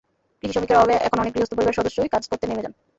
কৃষিশ্রমিকের 0.43 0.77
অভাবে 0.77 0.95
এখন 1.07 1.17
অনেক 1.19 1.33
গৃহস্থ 1.33 1.53
পরিবারের 1.53 1.79
সদস্যই 1.79 2.13
কাজ 2.13 2.23
করতে 2.29 2.45
নেমে 2.45 2.63
যান। 2.65 2.73